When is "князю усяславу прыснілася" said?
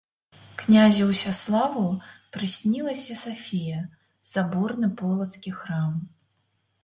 0.59-3.17